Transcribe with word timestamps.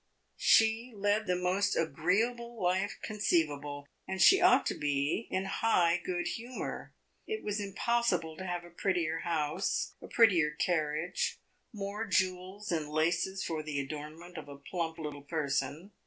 She 0.39 0.91
led 0.95 1.27
the 1.27 1.35
most 1.35 1.75
agreeable 1.75 2.59
life 2.59 2.97
conceivable, 3.03 3.87
and 4.07 4.19
she 4.19 4.41
ought 4.41 4.65
to 4.65 4.73
be 4.73 5.27
in 5.29 5.45
high 5.45 6.01
good 6.03 6.25
humor. 6.29 6.95
It 7.27 7.43
was 7.43 7.59
impossible 7.59 8.35
to 8.37 8.45
have 8.47 8.63
a 8.63 8.71
prettier 8.71 9.19
house, 9.19 9.93
a 10.01 10.07
prettier 10.07 10.55
carriage, 10.55 11.37
more 11.71 12.07
jewels 12.07 12.71
and 12.71 12.89
laces 12.89 13.43
for 13.43 13.61
the 13.61 13.79
adornment 13.79 14.39
of 14.39 14.49
a 14.49 14.57
plump 14.57 14.97
little 14.97 15.21
person. 15.21 15.91